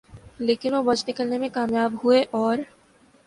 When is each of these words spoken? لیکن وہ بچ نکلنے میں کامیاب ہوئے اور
لیکن 0.39 0.73
وہ 0.73 0.81
بچ 0.83 1.03
نکلنے 1.09 1.37
میں 1.37 1.49
کامیاب 1.49 1.91
ہوئے 2.03 2.23
اور 2.31 2.57